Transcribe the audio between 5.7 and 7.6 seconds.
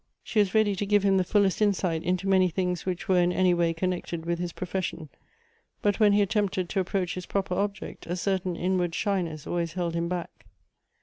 but when he attempted to approach his proper